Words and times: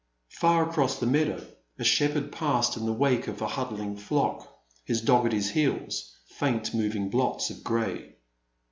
Par 0.39 0.67
across 0.67 0.97
the 0.97 1.05
meadow 1.05 1.45
a 1.77 1.83
shepherd 1.83 2.31
passed 2.31 2.75
in 2.75 2.87
the 2.87 2.91
wake 2.91 3.27
of 3.27 3.39
a 3.39 3.47
huddling 3.47 3.95
flock, 3.95 4.51
his 4.83 4.99
dog 4.99 5.27
at 5.27 5.31
his 5.31 5.51
heels, 5.51 6.17
faint 6.25 6.73
moving 6.73 7.07
blots 7.11 7.51
of 7.51 7.63
grey. 7.63 8.15